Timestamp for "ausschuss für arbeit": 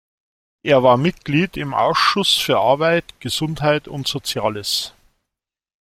1.75-3.05